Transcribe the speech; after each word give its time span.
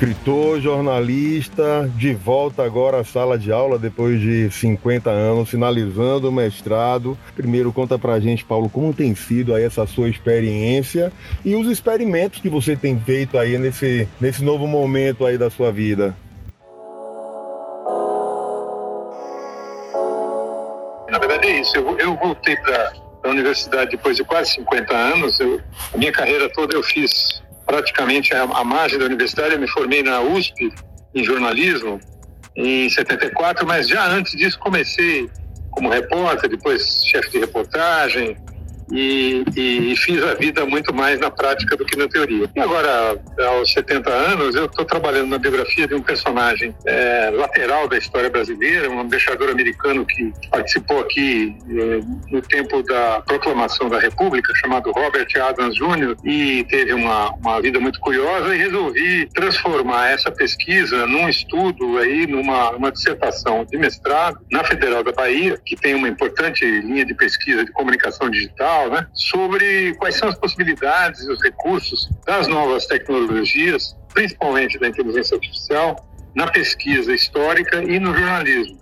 Escritor, 0.00 0.62
jornalista, 0.62 1.86
de 1.94 2.14
volta 2.14 2.64
agora 2.64 3.00
à 3.00 3.04
sala 3.04 3.38
de 3.38 3.52
aula 3.52 3.78
depois 3.78 4.18
de 4.18 4.50
50 4.50 5.10
anos, 5.10 5.50
finalizando 5.50 6.26
o 6.26 6.32
mestrado. 6.32 7.18
Primeiro 7.36 7.70
conta 7.70 7.98
pra 7.98 8.18
gente, 8.18 8.42
Paulo, 8.42 8.70
como 8.70 8.94
tem 8.94 9.14
sido 9.14 9.54
aí 9.54 9.62
essa 9.62 9.86
sua 9.86 10.08
experiência 10.08 11.12
e 11.44 11.54
os 11.54 11.66
experimentos 11.66 12.40
que 12.40 12.48
você 12.48 12.74
tem 12.74 12.98
feito 12.98 13.36
aí 13.36 13.58
nesse, 13.58 14.08
nesse 14.18 14.42
novo 14.42 14.66
momento 14.66 15.26
aí 15.26 15.36
da 15.36 15.50
sua 15.50 15.70
vida. 15.70 16.16
Na 21.10 21.18
verdade 21.18 21.46
é 21.46 21.60
isso, 21.60 21.76
eu, 21.76 21.98
eu 21.98 22.16
voltei 22.16 22.56
para 22.56 22.94
a 23.24 23.28
universidade 23.28 23.90
depois 23.90 24.16
de 24.16 24.24
quase 24.24 24.52
50 24.52 24.96
anos. 24.96 25.38
Eu, 25.38 25.60
a 25.92 25.98
minha 25.98 26.10
carreira 26.10 26.48
toda 26.48 26.74
eu 26.74 26.82
fiz 26.82 27.42
praticamente 27.70 28.34
à, 28.34 28.64
margem 28.64 28.98
da 28.98 29.04
universidade. 29.04 29.54
Eu 29.54 29.60
me 29.60 29.68
formei 29.68 30.02
na 30.02 30.20
USP 30.20 30.72
em 31.14 31.22
jornalismo 31.22 32.00
em 32.56 32.90
74, 32.90 33.64
mas 33.64 33.88
já 33.88 34.08
antes 34.08 34.36
disso 34.36 34.58
comecei 34.58 35.30
como 35.70 35.88
repórter, 35.88 36.50
depois 36.50 37.04
chefe 37.04 37.30
de 37.30 37.38
reportagem, 37.38 38.36
e, 38.92 39.44
e, 39.56 39.96
fiz 39.96 40.22
a 40.22 40.34
vida 40.34 40.64
muito 40.64 40.92
mais 40.94 41.18
na 41.18 41.30
prática 41.30 41.76
do 41.76 41.84
que 41.84 41.96
na 41.96 42.08
teoria. 42.08 42.48
E 42.54 42.60
agora, 42.60 43.20
aos 43.48 43.72
70 43.72 44.10
anos, 44.10 44.54
eu 44.54 44.66
estou 44.66 44.84
trabalhando 44.84 45.28
na 45.28 45.38
biografia 45.38 45.86
de 45.86 45.94
um 45.94 46.02
personagem 46.02 46.74
é, 46.86 47.30
lateral 47.30 47.88
da 47.88 47.98
história 47.98 48.30
brasileira, 48.30 48.90
um 48.90 49.02
embaixador 49.02 49.50
americano 49.50 50.04
que 50.04 50.32
participou 50.50 51.00
aqui 51.00 51.56
é, 51.68 52.00
no 52.30 52.42
tempo 52.42 52.82
da 52.82 53.22
proclamação 53.22 53.88
da 53.88 53.98
República, 53.98 54.52
chamado 54.56 54.90
Robert 54.92 55.28
Adams 55.36 55.74
Jr., 55.76 56.16
e 56.24 56.64
teve 56.64 56.92
uma, 56.92 57.30
uma 57.34 57.60
vida 57.60 57.78
muito 57.80 58.00
curiosa 58.00 58.54
e 58.54 58.58
resolvi 58.58 59.26
transformar 59.34 60.10
essa 60.10 60.30
pesquisa 60.30 61.06
num 61.06 61.28
estudo 61.28 61.98
aí, 61.98 62.26
numa 62.26 62.70
uma 62.70 62.90
dissertação 62.90 63.64
de 63.64 63.76
mestrado 63.78 64.38
na 64.50 64.64
Federal 64.64 65.02
da 65.02 65.12
Bahia, 65.12 65.58
que 65.64 65.76
tem 65.76 65.94
uma 65.94 66.08
importante 66.08 66.64
linha 66.64 67.04
de 67.04 67.14
pesquisa 67.14 67.64
de 67.64 67.72
comunicação 67.72 68.30
digital, 68.30 68.79
né, 68.88 69.06
sobre 69.12 69.94
quais 69.94 70.16
são 70.16 70.28
as 70.28 70.38
possibilidades 70.38 71.24
e 71.24 71.30
os 71.30 71.42
recursos 71.42 72.08
das 72.26 72.46
novas 72.48 72.86
tecnologias, 72.86 73.96
principalmente 74.14 74.78
da 74.78 74.88
inteligência 74.88 75.34
artificial, 75.34 75.96
na 76.34 76.46
pesquisa 76.46 77.12
histórica 77.12 77.82
e 77.82 77.98
no 77.98 78.14
jornalismo. 78.14 78.79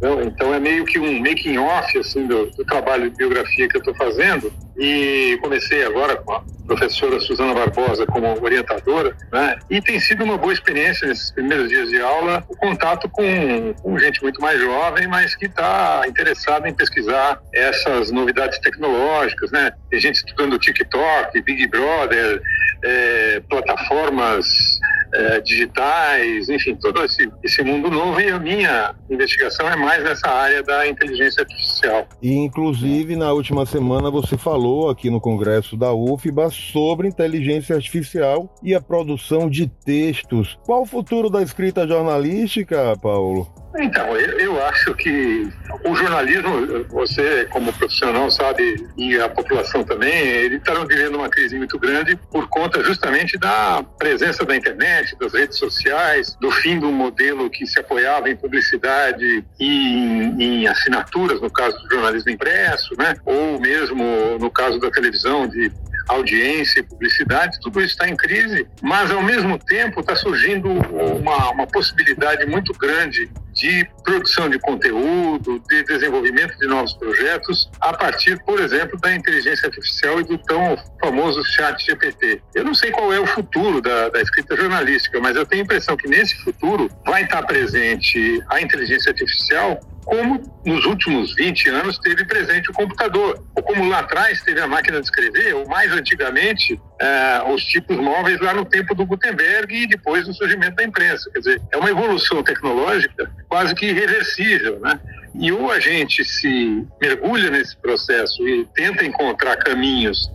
Entendeu? 0.00 0.22
Então 0.22 0.54
é 0.54 0.58
meio 0.58 0.84
que 0.86 0.98
um 0.98 1.20
making 1.20 1.58
off 1.58 1.98
assim 1.98 2.26
do, 2.26 2.46
do 2.52 2.64
trabalho 2.64 3.10
de 3.10 3.16
biografia 3.16 3.68
que 3.68 3.76
eu 3.76 3.80
estou 3.80 3.94
fazendo 3.94 4.50
e 4.78 5.38
comecei 5.42 5.84
agora 5.84 6.16
com 6.16 6.32
a 6.32 6.42
professora 6.66 7.20
Suzana 7.20 7.52
Barbosa 7.52 8.06
como 8.06 8.42
orientadora, 8.42 9.14
né? 9.30 9.58
E 9.68 9.80
tem 9.82 10.00
sido 10.00 10.24
uma 10.24 10.38
boa 10.38 10.54
experiência 10.54 11.06
nesses 11.06 11.30
primeiros 11.32 11.68
dias 11.68 11.90
de 11.90 12.00
aula 12.00 12.42
o 12.48 12.56
contato 12.56 13.10
com, 13.10 13.74
com 13.82 13.98
gente 13.98 14.22
muito 14.22 14.40
mais 14.40 14.58
jovem, 14.58 15.06
mas 15.06 15.34
que 15.34 15.46
está 15.46 16.02
interessada 16.06 16.66
em 16.66 16.72
pesquisar 16.72 17.38
essas 17.52 18.10
novidades 18.10 18.58
tecnológicas, 18.60 19.50
né? 19.50 19.70
Tem 19.90 20.00
gente 20.00 20.16
estudando 20.16 20.58
TikTok, 20.58 21.42
Big 21.42 21.66
Brother, 21.66 22.40
é, 22.82 23.42
plataformas 23.50 24.80
é, 25.12 25.40
digitais, 25.40 26.48
enfim, 26.48 26.74
todo 26.76 27.04
esse, 27.04 27.30
esse 27.42 27.62
mundo 27.62 27.90
novo. 27.90 28.20
E 28.20 28.30
a 28.30 28.38
minha 28.38 28.94
investigação 29.08 29.68
é 29.68 29.76
mais 29.76 30.02
nessa 30.02 30.28
área 30.28 30.62
da 30.62 30.86
inteligência 30.86 31.42
artificial. 31.42 32.06
E, 32.22 32.34
inclusive, 32.34 33.16
na 33.16 33.32
última 33.32 33.66
semana 33.66 34.10
você 34.10 34.36
falou 34.36 34.90
aqui 34.90 35.10
no 35.10 35.20
Congresso 35.20 35.76
da 35.76 35.92
UFBA 35.92 36.50
sobre 36.50 37.08
inteligência 37.08 37.76
artificial 37.76 38.52
e 38.62 38.74
a 38.74 38.80
produção 38.80 39.48
de 39.48 39.66
textos. 39.66 40.58
Qual 40.64 40.82
o 40.82 40.86
futuro 40.86 41.30
da 41.30 41.42
escrita 41.42 41.86
jornalística, 41.86 42.96
Paulo? 43.00 43.48
Então, 43.78 44.16
eu, 44.16 44.38
eu, 44.40 44.66
acho 44.66 44.92
que 44.94 45.48
o 45.84 45.94
jornalismo, 45.94 46.84
você 46.88 47.46
como 47.50 47.72
profissional 47.72 48.30
sabe, 48.30 48.86
e 48.96 49.18
a 49.20 49.28
população 49.28 49.84
também, 49.84 50.12
eles 50.12 50.58
estão 50.58 50.84
vivendo 50.86 51.16
uma 51.16 51.28
crise 51.28 51.56
muito 51.56 51.78
grande 51.78 52.16
por 52.30 52.48
conta 52.48 52.82
justamente 52.82 53.38
da 53.38 53.82
presença 53.98 54.44
da 54.44 54.56
internet, 54.56 55.16
das 55.20 55.32
redes 55.32 55.56
sociais, 55.56 56.36
do 56.40 56.50
fim 56.50 56.80
do 56.80 56.90
modelo 56.90 57.48
que 57.48 57.64
se 57.64 57.78
apoiava 57.78 58.28
em 58.28 58.36
publicidade 58.36 59.44
e 59.58 59.66
em, 59.66 60.42
em 60.42 60.66
assinaturas, 60.66 61.40
no 61.40 61.50
caso 61.50 61.78
do 61.82 61.94
jornalismo 61.94 62.30
impresso, 62.30 62.94
né? 62.98 63.14
ou 63.24 63.60
mesmo 63.60 64.04
no 64.38 64.50
caso 64.50 64.80
da 64.80 64.90
televisão, 64.90 65.46
de 65.46 65.70
audiência 66.08 66.80
e 66.80 66.82
publicidade, 66.82 67.58
tudo 67.60 67.80
isso 67.80 67.92
está 67.92 68.08
em 68.08 68.16
crise, 68.16 68.66
mas 68.82 69.10
ao 69.10 69.22
mesmo 69.22 69.58
tempo 69.58 70.00
está 70.00 70.16
surgindo 70.16 70.68
uma, 70.68 71.50
uma 71.50 71.66
possibilidade 71.66 72.44
muito 72.46 72.72
grande 72.72 73.30
de 73.60 73.86
produção 74.02 74.48
de 74.48 74.58
conteúdo, 74.58 75.62
de 75.68 75.84
desenvolvimento 75.84 76.56
de 76.58 76.66
novos 76.66 76.94
projetos, 76.94 77.70
a 77.78 77.92
partir, 77.92 78.42
por 78.44 78.58
exemplo, 78.58 78.98
da 78.98 79.14
inteligência 79.14 79.66
artificial 79.66 80.18
e 80.18 80.24
do 80.24 80.38
tão 80.38 80.78
famoso 80.98 81.44
chat 81.44 81.84
GPT. 81.84 82.40
Eu 82.54 82.64
não 82.64 82.74
sei 82.74 82.90
qual 82.90 83.12
é 83.12 83.20
o 83.20 83.26
futuro 83.26 83.82
da, 83.82 84.08
da 84.08 84.22
escrita 84.22 84.56
jornalística, 84.56 85.20
mas 85.20 85.36
eu 85.36 85.44
tenho 85.44 85.62
a 85.62 85.64
impressão 85.64 85.94
que 85.94 86.08
nesse 86.08 86.36
futuro 86.42 86.90
vai 87.04 87.24
estar 87.24 87.42
presente 87.42 88.42
a 88.48 88.62
inteligência 88.62 89.10
artificial 89.10 89.78
como 90.10 90.42
nos 90.66 90.84
últimos 90.86 91.36
20 91.36 91.68
anos 91.68 91.96
teve 92.00 92.24
presente 92.24 92.68
o 92.68 92.74
computador, 92.74 93.46
ou 93.54 93.62
como 93.62 93.88
lá 93.88 94.00
atrás 94.00 94.42
teve 94.42 94.60
a 94.60 94.66
máquina 94.66 94.98
de 94.98 95.04
escrever, 95.04 95.54
ou 95.54 95.68
mais 95.68 95.92
antigamente 95.92 96.80
eh, 97.00 97.42
os 97.46 97.62
tipos 97.62 97.96
móveis 97.96 98.40
lá 98.40 98.52
no 98.52 98.64
tempo 98.64 98.92
do 98.92 99.06
Gutenberg 99.06 99.72
e 99.72 99.86
depois 99.86 100.26
do 100.26 100.34
surgimento 100.34 100.74
da 100.74 100.82
imprensa. 100.82 101.30
Quer 101.30 101.38
dizer, 101.38 101.62
é 101.72 101.76
uma 101.76 101.90
evolução 101.90 102.42
tecnológica 102.42 103.30
quase 103.48 103.72
que 103.72 103.86
irreversível, 103.86 104.80
né? 104.80 104.98
E 105.32 105.52
ou 105.52 105.70
a 105.70 105.78
gente 105.78 106.24
se 106.24 106.84
mergulha 107.00 107.48
nesse 107.48 107.76
processo 107.76 108.42
e 108.48 108.66
tenta 108.74 109.04
encontrar 109.04 109.58
caminhos 109.58 110.28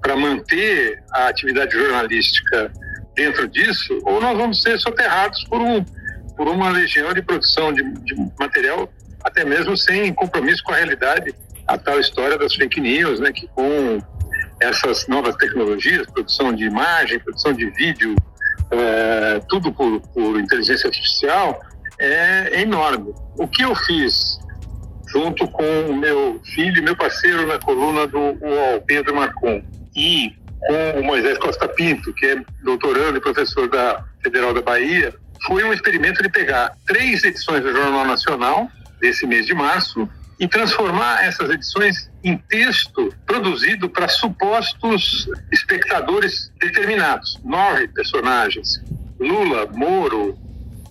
para 0.00 0.16
manter 0.16 1.02
a 1.12 1.28
atividade 1.28 1.76
jornalística 1.76 2.72
dentro 3.14 3.46
disso, 3.46 3.98
ou 4.04 4.22
nós 4.22 4.38
vamos 4.38 4.62
ser 4.62 4.78
soterrados 4.78 5.44
por 5.44 5.60
um 5.60 5.84
por 6.34 6.46
uma 6.46 6.70
legião 6.70 7.12
de 7.12 7.20
produção 7.20 7.72
de, 7.72 7.82
de 7.82 8.14
material 8.38 8.88
até 9.24 9.44
mesmo 9.44 9.76
sem 9.76 10.12
compromisso 10.12 10.62
com 10.62 10.72
a 10.72 10.76
realidade, 10.76 11.34
a 11.66 11.76
tal 11.76 12.00
história 12.00 12.38
das 12.38 12.54
fake 12.54 12.80
news, 12.80 13.20
né, 13.20 13.32
que 13.32 13.46
com 13.48 13.98
essas 14.60 15.06
novas 15.06 15.36
tecnologias, 15.36 16.06
produção 16.06 16.52
de 16.52 16.64
imagem, 16.64 17.18
produção 17.20 17.52
de 17.52 17.68
vídeo, 17.70 18.16
é, 18.70 19.40
tudo 19.48 19.72
por, 19.72 20.00
por, 20.00 20.38
inteligência 20.38 20.88
artificial, 20.88 21.60
é, 21.98 22.60
enorme. 22.62 23.14
O 23.36 23.46
que 23.46 23.62
eu 23.62 23.74
fiz 23.74 24.38
junto 25.08 25.48
com 25.48 25.80
o 25.88 25.96
meu 25.96 26.40
filho 26.54 26.82
meu 26.82 26.94
parceiro 26.96 27.46
na 27.46 27.58
coluna 27.58 28.06
do 28.06 28.18
UOL, 28.18 28.82
Pedro 28.86 29.14
Marcon, 29.14 29.62
e 29.96 30.32
com 30.60 31.00
o 31.00 31.04
Moisés 31.04 31.38
Costa 31.38 31.68
Pinto, 31.68 32.12
que 32.14 32.26
é 32.26 32.42
doutorando 32.62 33.18
e 33.18 33.20
professor 33.20 33.68
da 33.68 34.04
Federal 34.22 34.52
da 34.52 34.60
Bahia, 34.60 35.14
foi 35.46 35.64
um 35.64 35.72
experimento 35.72 36.22
de 36.22 36.28
pegar 36.28 36.72
três 36.86 37.24
edições 37.24 37.62
do 37.62 37.72
Jornal 37.72 38.04
Nacional, 38.04 38.68
desse 39.00 39.26
mês 39.26 39.46
de 39.46 39.54
março 39.54 40.08
e 40.38 40.46
transformar 40.46 41.24
essas 41.24 41.50
edições 41.50 42.10
em 42.22 42.36
texto 42.36 43.12
produzido 43.26 43.88
para 43.88 44.08
supostos 44.08 45.28
espectadores 45.52 46.52
determinados. 46.60 47.38
Nove 47.44 47.88
personagens: 47.88 48.80
Lula, 49.18 49.66
Moro, 49.72 50.38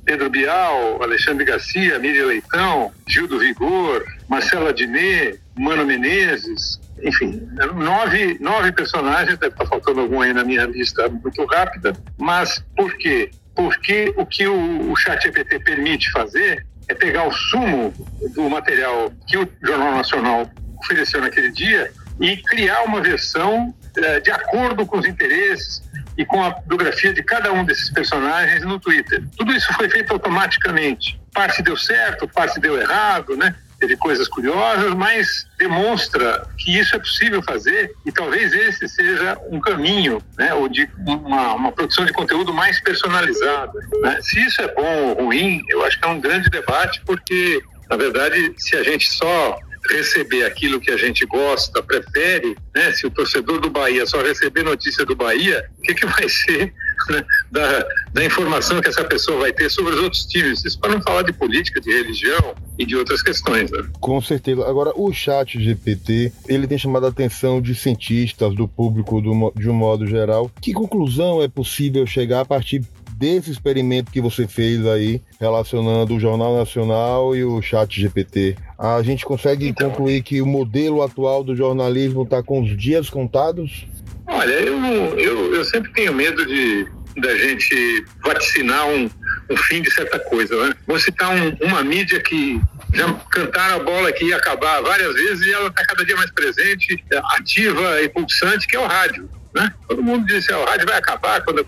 Pedro 0.03 0.29
Bial, 0.29 1.01
Alexandre 1.01 1.45
Garcia, 1.45 2.00
Miriam 2.00 2.28
Leitão, 2.28 2.91
Gil 3.07 3.28
do 3.28 3.40
Vigor, 3.40 4.06
Marcela 4.28 4.74
Diné, 4.74 5.35
Mano 5.57 5.85
Menezes, 5.85 6.79
enfim, 7.03 7.47
nove, 7.75 8.38
nove 8.39 8.72
personagens, 8.72 9.38
deve 9.38 9.53
estar 9.53 9.66
faltando 9.66 10.01
algum 10.01 10.22
aí 10.22 10.34
na 10.34 10.44
minha 10.44 10.66
lista 10.66 11.07
muito 11.09 11.45
rápida, 11.45 11.94
mas 12.18 12.63
por 12.75 12.95
quê? 12.98 13.31
Porque 13.56 14.13
o 14.15 14.25
que 14.25 14.48
o, 14.48 14.92
o 14.92 14.95
chat 14.95 15.24
GPT 15.24 15.60
permite 15.60 16.12
fazer 16.12 16.65
é 16.89 16.94
pegar 16.94 17.28
o 17.28 17.31
sumo 17.31 17.94
do 18.34 18.50
material 18.50 19.12
que 19.28 19.38
o 19.38 19.50
Jornal 19.62 19.95
Nacional 19.95 20.50
ofereceu 20.80 21.22
naquele 21.22 21.51
dia 21.51 21.92
e 22.19 22.38
criar 22.38 22.84
uma 22.84 23.01
versão 23.01 23.74
é, 23.98 24.19
de 24.19 24.31
acordo 24.31 24.86
com 24.86 24.98
os 24.98 25.06
interesses 25.06 25.84
e 26.18 26.25
com 26.25 26.44
a 26.44 26.51
biografia 26.51 27.13
de 27.13 27.22
cada 27.24 27.51
um 27.51 27.63
desses 27.63 27.89
personagens 27.92 28.63
no 28.63 28.80
Twitter. 28.80 29.24
Tudo 29.38 29.54
isso 29.54 29.72
foi 29.74 29.89
feito 29.89 30.13
automaticamente. 30.13 31.19
Parte 31.34 31.62
deu 31.62 31.78
certo, 31.78 32.28
parte 32.28 32.60
deu 32.60 32.80
errado, 32.80 33.38
né? 33.38 33.56
Teve 33.79 33.95
coisas 33.97 34.27
curiosas, 34.27 34.94
mas 34.94 35.45
demonstra 35.57 36.47
que 36.57 36.77
isso 36.77 36.95
é 36.95 37.00
possível 37.00 37.41
fazer 37.44 37.91
e 38.06 38.12
talvez 38.12 38.53
esse 38.53 38.88
seja 38.88 39.38
um 39.50 39.59
caminho, 39.59 40.21
né, 40.38 40.53
ou 40.53 40.68
de 40.68 40.89
uma, 41.06 41.53
uma 41.53 41.71
produção 41.71 42.06
de 42.06 42.13
conteúdo 42.13 42.53
mais 42.53 42.79
personalizada. 42.81 43.79
Né? 44.01 44.19
Se 44.21 44.39
isso 44.45 44.62
é 44.62 44.74
bom 44.74 45.09
ou 45.09 45.25
ruim, 45.25 45.63
eu 45.69 45.85
acho 45.85 46.00
que 46.00 46.06
é 46.06 46.09
um 46.09 46.19
grande 46.19 46.50
debate, 46.50 47.01
porque, 47.06 47.62
na 47.89 47.95
verdade, 47.95 48.53
se 48.57 48.75
a 48.75 48.83
gente 48.83 49.12
só 49.12 49.59
receber 49.89 50.45
aquilo 50.45 50.79
que 50.79 50.91
a 50.91 50.97
gente 50.97 51.25
gosta, 51.25 51.81
prefere, 51.81 52.57
né? 52.75 52.91
Se 52.91 53.07
o 53.07 53.09
torcedor 53.09 53.59
do 53.59 53.69
Bahia 53.69 54.06
só 54.06 54.21
receber 54.21 54.63
notícia 54.63 55.06
do 55.06 55.15
Bahia, 55.15 55.65
o 55.77 55.81
que, 55.81 55.94
que 55.94 56.06
vai 56.06 56.27
ser 56.27 56.74
né, 57.09 57.23
da, 57.51 57.88
da 58.13 58.25
informação 58.25 58.81
que 58.81 58.89
essa 58.89 59.03
pessoa 59.03 59.39
vai 59.39 59.53
ter 59.53 59.69
sobre 59.69 59.95
os 59.95 60.01
outros 60.01 60.25
times. 60.25 60.63
Isso 60.65 60.79
para 60.79 60.91
não 60.91 61.01
falar 61.01 61.23
de 61.23 61.33
política, 61.33 61.79
de 61.79 61.91
religião 61.91 62.55
e 62.77 62.85
de 62.85 62.95
outras 62.95 63.21
questões. 63.21 63.71
Né? 63.71 63.83
Com 63.99 64.21
certeza. 64.21 64.67
Agora, 64.67 64.91
o 64.95 65.11
chat 65.11 65.61
GPT, 65.61 66.31
ele 66.47 66.67
tem 66.67 66.77
chamado 66.77 67.05
a 67.05 67.09
atenção 67.09 67.61
de 67.61 67.75
cientistas, 67.75 68.55
do 68.55 68.67
público 68.67 69.21
do, 69.21 69.51
de 69.55 69.69
um 69.69 69.73
modo 69.73 70.05
geral. 70.07 70.51
Que 70.61 70.73
conclusão 70.73 71.41
é 71.41 71.47
possível 71.47 72.05
chegar 72.05 72.41
a 72.41 72.45
partir 72.45 72.81
desse 73.17 73.50
experimento 73.50 74.11
que 74.11 74.21
você 74.21 74.47
fez 74.47 74.85
aí, 74.85 75.21
relacionando 75.39 76.15
o 76.15 76.19
Jornal 76.19 76.55
Nacional 76.55 77.35
e 77.35 77.43
o 77.43 77.61
Chat 77.61 78.00
GPT, 78.00 78.55
a 78.77 79.01
gente 79.01 79.25
consegue 79.25 79.67
então, 79.67 79.89
concluir 79.89 80.21
que 80.21 80.39
o 80.39 80.45
modelo 80.45 81.01
atual 81.01 81.43
do 81.43 81.55
jornalismo 81.55 82.23
está 82.23 82.43
com 82.43 82.61
os 82.61 82.77
dias 82.77 83.09
contados? 83.09 83.88
Olha, 84.27 84.51
eu, 84.51 84.77
eu, 84.83 85.17
eu 85.17 85.46
sempre 85.67 85.91
tenho 85.93 86.13
medo 86.13 86.45
de 86.45 86.87
da 87.19 87.35
gente 87.35 88.05
vaticinar 88.23 88.87
um, 88.87 89.09
um 89.49 89.57
fim 89.57 89.81
de 89.81 89.91
certa 89.91 90.19
coisa. 90.19 90.55
Né? 90.67 90.75
Vou 90.85 90.99
citar 90.99 91.31
um, 91.35 91.57
uma 91.65 91.83
mídia 91.83 92.19
que 92.19 92.61
já 92.93 93.11
cantaram 93.31 93.77
a 93.77 93.83
bola 93.83 94.11
que 94.11 94.25
ia 94.25 94.37
acabar 94.37 94.81
várias 94.81 95.13
vezes 95.13 95.45
e 95.45 95.53
ela 95.53 95.67
está 95.67 95.85
cada 95.85 96.05
dia 96.05 96.15
mais 96.15 96.31
presente, 96.31 97.03
ativa 97.35 98.01
e 98.01 98.09
pulsante, 98.09 98.67
que 98.67 98.75
é 98.75 98.79
o 98.79 98.87
rádio. 98.87 99.29
Né? 99.53 99.73
Todo 99.87 100.03
mundo 100.03 100.25
disse, 100.25 100.51
ah, 100.53 100.59
o 100.59 100.65
rádio 100.65 100.85
vai 100.85 100.97
acabar 100.97 101.43
quando 101.43 101.65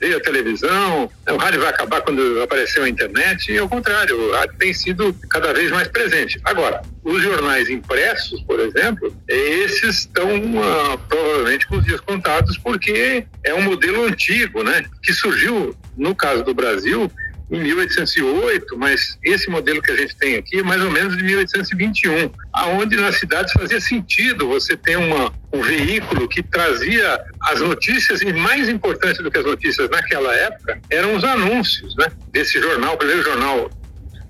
veio 0.00 0.16
a 0.16 0.20
televisão, 0.20 1.10
o 1.28 1.36
rádio 1.36 1.60
vai 1.60 1.70
acabar 1.70 2.00
quando 2.02 2.42
apareceu 2.42 2.84
a 2.84 2.88
internet, 2.88 3.52
e 3.52 3.58
ao 3.58 3.68
contrário, 3.68 4.18
o 4.18 4.32
rádio 4.32 4.56
tem 4.58 4.74
sido 4.74 5.14
cada 5.30 5.52
vez 5.52 5.70
mais 5.70 5.88
presente. 5.88 6.40
Agora, 6.44 6.82
os 7.02 7.22
jornais 7.22 7.68
impressos, 7.68 8.42
por 8.42 8.58
exemplo, 8.60 9.14
esses 9.28 10.00
estão 10.00 10.28
uh, 10.36 10.98
provavelmente 11.08 11.66
com 11.66 11.76
os 11.76 11.84
dias 11.84 12.00
contados, 12.00 12.58
porque 12.58 13.24
é 13.44 13.54
um 13.54 13.62
modelo 13.62 14.04
antigo, 14.04 14.62
né? 14.62 14.84
Que 15.02 15.12
surgiu, 15.12 15.76
no 15.96 16.14
caso 16.14 16.42
do 16.42 16.54
Brasil, 16.54 17.10
em 17.50 17.60
1808, 17.60 18.76
mas 18.78 19.18
esse 19.22 19.50
modelo 19.50 19.82
que 19.82 19.92
a 19.92 19.96
gente 19.96 20.16
tem 20.16 20.36
aqui 20.36 20.58
é 20.58 20.62
mais 20.62 20.82
ou 20.82 20.90
menos 20.90 21.16
de 21.16 21.22
1821, 21.22 22.30
aonde 22.52 22.96
nas 22.96 23.18
cidades 23.18 23.52
fazia 23.52 23.80
sentido 23.80 24.48
você 24.48 24.76
ter 24.76 24.96
uma, 24.96 25.32
um 25.52 25.60
veículo 25.60 26.28
que 26.28 26.42
trazia 26.42 27.20
as 27.42 27.60
notícias 27.60 28.22
e 28.22 28.32
mais 28.32 28.68
importante 28.68 29.22
do 29.22 29.30
que 29.30 29.38
as 29.38 29.44
notícias 29.44 29.90
naquela 29.90 30.34
época 30.34 30.80
eram 30.90 31.14
os 31.14 31.24
anúncios, 31.24 31.94
né? 31.96 32.06
Desse 32.32 32.60
jornal, 32.60 32.94
o 32.94 32.98
primeiro 32.98 33.22
jornal 33.22 33.70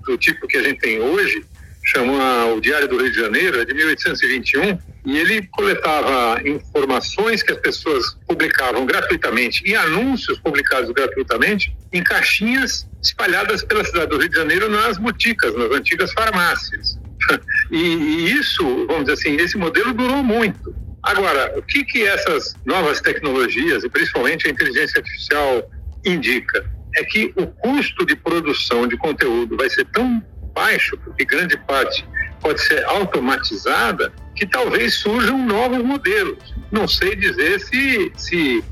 do 0.05 0.17
tipo 0.17 0.47
que 0.47 0.57
a 0.57 0.63
gente 0.63 0.79
tem 0.79 0.99
hoje, 0.99 1.43
chama 1.83 2.47
o 2.47 2.59
Diário 2.59 2.87
do 2.87 2.97
Rio 2.97 3.11
de 3.11 3.17
Janeiro, 3.17 3.61
é 3.61 3.65
de 3.65 3.73
1821, 3.73 4.77
e 5.05 5.17
ele 5.17 5.47
coletava 5.51 6.41
informações 6.47 7.43
que 7.43 7.51
as 7.51 7.59
pessoas 7.59 8.17
publicavam 8.27 8.85
gratuitamente 8.85 9.61
e 9.65 9.75
anúncios 9.75 10.39
publicados 10.39 10.91
gratuitamente 10.91 11.75
em 11.93 12.03
caixinhas 12.03 12.87
espalhadas 13.07 13.63
pela 13.63 13.83
cidade 13.83 14.07
do 14.07 14.17
Rio 14.17 14.29
de 14.29 14.35
Janeiro 14.35 14.69
nas 14.69 14.97
boticas, 14.97 15.55
nas 15.55 15.71
antigas 15.71 16.11
farmácias. 16.13 16.99
E, 17.71 17.77
e 17.77 18.31
isso, 18.33 18.63
vamos 18.85 19.05
dizer 19.05 19.13
assim, 19.13 19.35
esse 19.37 19.57
modelo 19.57 19.91
durou 19.91 20.21
muito. 20.21 20.75
Agora, 21.01 21.57
o 21.57 21.61
que 21.63 21.83
que 21.83 22.03
essas 22.03 22.55
novas 22.65 23.01
tecnologias 23.01 23.83
e 23.83 23.89
principalmente 23.89 24.47
a 24.47 24.51
inteligência 24.51 24.99
artificial 24.99 25.71
indica? 26.05 26.69
É 26.95 27.03
que 27.03 27.33
o 27.35 27.47
custo 27.47 28.05
de 28.05 28.15
produção 28.15 28.87
de 28.87 28.95
conteúdo 28.97 29.57
vai 29.57 29.67
ser 29.69 29.85
tão 29.85 30.23
baixo, 30.53 30.97
porque 31.03 31.25
grande 31.25 31.57
parte 31.65 32.07
pode 32.41 32.61
ser 32.61 32.83
automatizada, 32.85 34.13
que 34.35 34.45
talvez 34.45 34.95
surjam 34.95 35.37
novos 35.45 35.83
modelos. 35.83 36.53
Não 36.71 36.87
sei 36.87 37.15
dizer 37.15 37.59
se, 37.59 38.11
se 38.15 38.63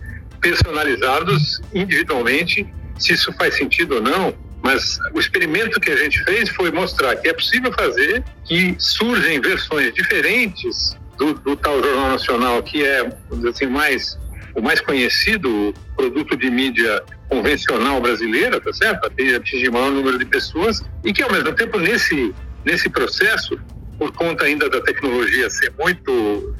personalizados 0.42 1.62
individualmente, 1.74 2.68
se 2.98 3.14
isso 3.14 3.32
faz 3.34 3.56
sentido 3.56 3.96
ou 3.96 4.02
não, 4.02 4.34
mas 4.64 4.98
o 5.14 5.20
experimento 5.20 5.80
que 5.80 5.92
a 5.92 5.98
gente 5.98 6.24
fez 6.24 6.50
foi 6.50 6.72
mostrar 6.72 7.16
que 7.18 7.28
é 7.28 7.34
possível 7.34 7.72
fazer, 7.74 8.24
que 8.46 8.76
surgem 8.80 9.42
versões 9.42 9.94
diferentes 9.94 10.96
do, 11.18 11.34
do 11.34 11.56
tal 11.56 11.84
Jornal 11.84 12.12
Nacional, 12.12 12.64
que 12.64 12.84
é, 12.84 13.10
assim, 13.50 13.66
mais, 13.66 14.18
o 14.56 14.62
mais 14.62 14.80
conhecido 14.80 15.74
produto 15.96 16.38
de 16.38 16.50
mídia 16.50 17.04
convencional 17.30 18.00
brasileira, 18.00 18.60
tá 18.62 18.72
certo? 18.72 19.06
Atingir 19.06 19.70
maior 19.70 19.92
número 19.92 20.18
de 20.18 20.26
pessoas 20.26 20.82
e 21.04 21.12
que, 21.12 21.22
ao 21.22 21.32
mesmo 21.32 21.52
tempo, 21.54 21.78
nesse, 21.78 22.34
nesse 22.64 22.90
processo, 22.90 23.60
por 23.98 24.12
conta 24.14 24.46
ainda 24.46 24.70
da 24.70 24.80
tecnologia 24.82 25.50
ser 25.50 25.74
muito, 25.78 26.56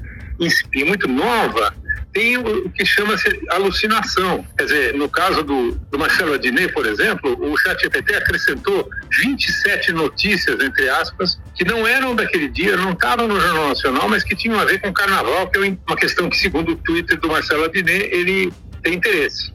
muito 0.86 1.08
nova, 1.08 1.74
tem 2.14 2.38
o 2.38 2.70
que 2.70 2.86
chama-se 2.86 3.40
alucinação. 3.50 4.46
Quer 4.56 4.64
dizer, 4.64 4.94
no 4.94 5.08
caso 5.08 5.42
do, 5.42 5.72
do 5.72 5.98
Marcelo 5.98 6.34
Adnet, 6.34 6.72
por 6.72 6.86
exemplo, 6.86 7.36
o 7.38 7.58
ChatGPT 7.58 8.14
acrescentou 8.14 8.88
27 9.18 9.92
notícias, 9.92 10.62
entre 10.62 10.88
aspas, 10.88 11.38
que 11.56 11.64
não 11.64 11.86
eram 11.86 12.14
daquele 12.14 12.48
dia, 12.48 12.76
não 12.76 12.92
estavam 12.92 13.26
no 13.26 13.40
Jornal 13.40 13.68
Nacional, 13.68 14.08
mas 14.08 14.22
que 14.22 14.36
tinham 14.36 14.58
a 14.58 14.64
ver 14.64 14.80
com 14.80 14.92
carnaval, 14.92 15.48
que 15.48 15.58
é 15.58 15.76
uma 15.88 15.96
questão 15.96 16.30
que, 16.30 16.36
segundo 16.36 16.72
o 16.72 16.76
Twitter 16.76 17.18
do 17.18 17.28
Marcelo 17.28 17.64
Adnet, 17.64 18.08
ele 18.12 18.52
tem 18.80 18.94
interesse. 18.94 19.52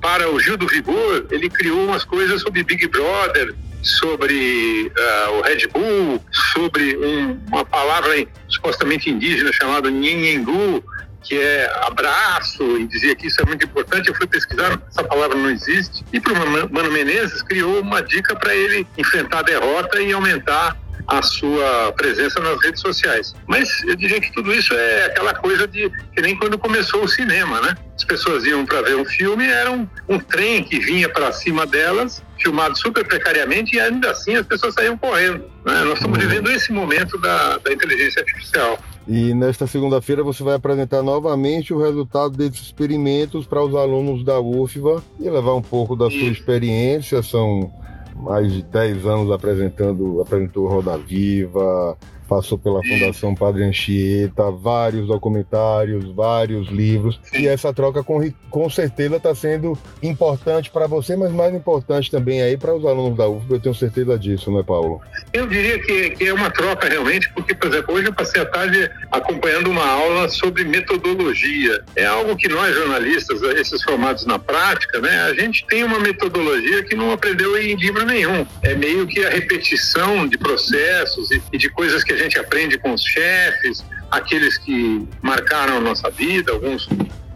Para 0.00 0.30
o 0.30 0.38
Gil 0.38 0.56
do 0.56 0.68
Vigor, 0.68 1.26
ele 1.30 1.50
criou 1.50 1.86
umas 1.86 2.04
coisas 2.04 2.40
sobre 2.40 2.62
Big 2.62 2.86
Brother, 2.86 3.52
sobre 3.82 4.92
uh, 4.96 5.38
o 5.38 5.42
Red 5.42 5.66
Bull, 5.72 6.22
sobre 6.52 6.96
um, 6.96 7.40
uma 7.48 7.64
palavra 7.64 8.26
supostamente 8.48 9.10
indígena 9.10 9.52
chamada 9.52 9.90
Nhenhengu, 9.90 10.84
que 11.26 11.38
é 11.38 11.70
abraço, 11.82 12.62
e 12.78 12.86
dizia 12.86 13.14
que 13.16 13.26
isso 13.26 13.40
é 13.40 13.44
muito 13.44 13.64
importante. 13.64 14.08
Eu 14.08 14.14
fui 14.14 14.26
pesquisar, 14.26 14.80
essa 14.88 15.02
palavra 15.02 15.36
não 15.36 15.50
existe. 15.50 16.04
E 16.12 16.20
para 16.20 16.32
o 16.32 16.72
Mano 16.72 16.92
Menezes 16.92 17.42
criou 17.42 17.80
uma 17.80 18.02
dica 18.02 18.36
para 18.36 18.54
ele 18.54 18.86
enfrentar 18.96 19.40
a 19.40 19.42
derrota 19.42 20.00
e 20.00 20.12
aumentar 20.12 20.76
a 21.08 21.22
sua 21.22 21.92
presença 21.96 22.40
nas 22.40 22.60
redes 22.62 22.80
sociais. 22.80 23.34
Mas 23.46 23.68
eu 23.84 23.94
diria 23.94 24.20
que 24.20 24.32
tudo 24.32 24.52
isso 24.52 24.74
é 24.74 25.06
aquela 25.06 25.34
coisa 25.34 25.66
de 25.66 25.90
que 26.14 26.20
nem 26.20 26.36
quando 26.36 26.58
começou 26.58 27.04
o 27.04 27.08
cinema, 27.08 27.60
né? 27.60 27.76
As 27.94 28.04
pessoas 28.04 28.44
iam 28.44 28.66
para 28.66 28.82
ver 28.82 28.96
um 28.96 29.04
filme, 29.04 29.46
era 29.46 29.70
um, 29.70 29.88
um 30.08 30.18
trem 30.18 30.62
que 30.62 30.78
vinha 30.78 31.08
para 31.08 31.32
cima 31.32 31.64
delas, 31.64 32.22
filmado 32.38 32.76
super 32.76 33.06
precariamente, 33.06 33.76
e 33.76 33.80
ainda 33.80 34.10
assim 34.10 34.34
as 34.36 34.46
pessoas 34.46 34.74
saíam 34.74 34.98
correndo. 34.98 35.44
Né? 35.64 35.84
Nós 35.84 35.94
estamos 35.94 36.18
vivendo 36.18 36.50
esse 36.50 36.72
momento 36.72 37.16
da, 37.18 37.58
da 37.58 37.72
inteligência 37.72 38.20
artificial. 38.20 38.78
E 39.08 39.32
nesta 39.34 39.68
segunda-feira 39.68 40.24
você 40.24 40.42
vai 40.42 40.54
apresentar 40.54 41.00
novamente 41.00 41.72
o 41.72 41.78
resultado 41.78 42.36
desses 42.36 42.60
experimentos 42.60 43.46
para 43.46 43.62
os 43.62 43.74
alunos 43.74 44.24
da 44.24 44.40
UFBA 44.40 45.02
e 45.20 45.30
levar 45.30 45.54
um 45.54 45.62
pouco 45.62 45.94
da 45.94 46.10
sua 46.10 46.28
experiência. 46.28 47.22
São 47.22 47.72
mais 48.16 48.52
de 48.52 48.62
10 48.62 49.06
anos 49.06 49.30
apresentando, 49.30 50.20
apresentou 50.20 50.66
Roda 50.66 50.98
Viva, 50.98 51.96
passou 52.28 52.58
pela 52.58 52.82
Fundação 52.82 53.34
Padre 53.34 53.64
Anchieta, 53.64 54.50
vários 54.50 55.06
documentários, 55.06 56.04
vários 56.14 56.68
livros. 56.68 57.20
E 57.32 57.46
essa 57.46 57.72
troca 57.72 58.02
com, 58.02 58.20
com 58.50 58.68
certeza 58.68 59.16
está 59.16 59.34
sendo 59.34 59.78
importante 60.02 60.70
para 60.70 60.86
você, 60.86 61.16
mas 61.16 61.32
mais 61.32 61.54
importante 61.54 62.10
também 62.10 62.42
aí 62.42 62.56
para 62.56 62.74
os 62.74 62.84
alunos 62.84 63.16
da 63.16 63.28
UFBA, 63.28 63.54
eu 63.54 63.60
tenho 63.60 63.74
certeza 63.74 64.18
disso, 64.18 64.50
não 64.50 64.60
é, 64.60 64.62
Paulo? 64.62 65.00
Eu 65.32 65.46
diria 65.46 65.78
que, 65.78 66.10
que 66.10 66.26
é 66.26 66.32
uma 66.32 66.50
troca 66.50 66.88
realmente, 66.88 67.30
porque, 67.32 67.54
por 67.54 67.68
exemplo, 67.68 67.94
hoje 67.94 68.08
eu 68.08 68.12
passei 68.12 68.42
a 68.42 68.46
tarde 68.46 68.90
acompanhando 69.12 69.70
uma 69.70 69.86
aula 69.86 70.28
sobre 70.28 70.64
metodologia. 70.64 71.82
É 71.94 72.06
algo 72.06 72.36
que 72.36 72.48
nós, 72.48 72.74
jornalistas, 72.74 73.42
esses 73.42 73.82
formados 73.82 74.24
na 74.26 74.38
prática, 74.38 75.00
né, 75.00 75.22
a 75.22 75.34
gente 75.34 75.66
tem 75.66 75.84
uma 75.84 75.98
metodologia 75.98 76.82
que 76.82 76.94
não 76.94 77.12
aprendeu 77.12 77.56
em 77.60 77.76
livro 77.76 78.04
nenhum. 78.04 78.46
É 78.62 78.74
meio 78.74 79.06
que 79.06 79.24
a 79.24 79.30
repetição 79.30 80.26
de 80.26 80.38
processos 80.38 81.30
e, 81.30 81.42
e 81.52 81.58
de 81.58 81.68
coisas 81.70 82.02
que 82.02 82.15
a 82.16 82.22
gente 82.22 82.38
aprende 82.38 82.78
com 82.78 82.92
os 82.92 83.02
chefes, 83.02 83.84
aqueles 84.10 84.58
que 84.58 85.06
marcaram 85.22 85.76
a 85.76 85.80
nossa 85.80 86.10
vida, 86.10 86.52
alguns 86.52 86.88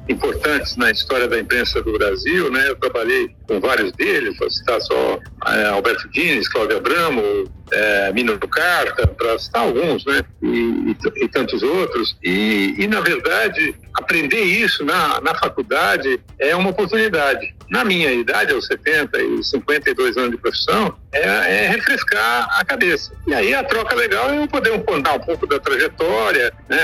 importantes 0.08 0.76
na 0.76 0.90
história 0.90 1.28
da 1.28 1.38
imprensa 1.38 1.80
do 1.82 1.92
Brasil, 1.92 2.50
né? 2.50 2.68
Eu 2.68 2.76
trabalhei 2.76 3.30
com 3.46 3.60
vários 3.60 3.92
deles, 3.92 4.36
vou 4.38 4.50
citar 4.50 4.80
só 4.80 5.20
é, 5.46 5.66
Alberto 5.66 6.08
Dines, 6.08 6.48
Cláudio 6.48 6.78
Abramo, 6.78 7.22
é, 7.70 8.12
Mino 8.12 8.36
Carta, 8.38 9.06
para 9.06 9.38
citar 9.38 9.62
alguns, 9.62 10.04
né? 10.04 10.22
E, 10.42 10.46
e, 10.46 11.24
e 11.24 11.28
tantos 11.28 11.62
outros. 11.62 12.16
E, 12.22 12.74
e, 12.78 12.88
na 12.88 13.00
verdade, 13.00 13.74
aprender 13.94 14.42
isso 14.42 14.84
na, 14.84 15.20
na 15.20 15.34
faculdade 15.34 16.20
é 16.38 16.56
uma 16.56 16.70
oportunidade. 16.70 17.54
Na 17.70 17.84
minha 17.84 18.12
idade, 18.12 18.52
aos 18.52 18.66
70 18.66 19.22
e 19.22 19.44
52 19.44 20.16
anos 20.16 20.32
de 20.32 20.36
profissão, 20.38 20.92
é, 21.12 21.20
é 21.20 21.68
refrescar 21.68 22.48
a 22.58 22.64
cabeça. 22.64 23.12
E 23.28 23.32
aí 23.32 23.54
a 23.54 23.62
troca 23.62 23.94
legal 23.94 24.28
é 24.28 24.42
eu 24.42 24.48
poder 24.48 24.82
contar 24.82 25.12
um 25.12 25.20
pouco 25.20 25.46
da 25.46 25.60
trajetória, 25.60 26.52
né? 26.68 26.80